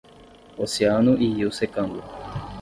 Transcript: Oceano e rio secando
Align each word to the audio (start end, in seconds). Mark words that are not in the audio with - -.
Oceano 0.57 1.13
e 1.15 1.27
rio 1.31 1.51
secando 1.51 2.01